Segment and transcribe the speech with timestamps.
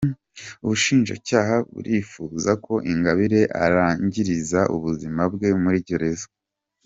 [0.63, 6.27] Ubushinjacyaha burifuza ko Ingabire arangiriza ubuzima bwe muri Gereza